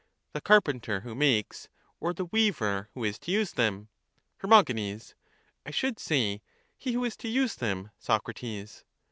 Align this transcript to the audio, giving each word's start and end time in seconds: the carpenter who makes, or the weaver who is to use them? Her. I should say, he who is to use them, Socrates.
the 0.33 0.41
carpenter 0.41 1.01
who 1.01 1.13
makes, 1.13 1.69
or 1.99 2.11
the 2.11 2.25
weaver 2.25 2.89
who 2.95 3.03
is 3.03 3.19
to 3.19 3.29
use 3.29 3.51
them? 3.51 3.87
Her. 4.37 4.49
I 4.51 5.69
should 5.71 5.99
say, 5.99 6.41
he 6.75 6.93
who 6.93 7.05
is 7.05 7.15
to 7.17 7.27
use 7.27 7.53
them, 7.53 7.91
Socrates. 7.99 8.83